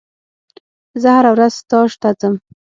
زه 1.01 1.09
هره 1.17 1.31
ورځ 1.35 1.51
ستاژ 1.61 1.89
ته 2.01 2.09
ځم. 2.19 2.35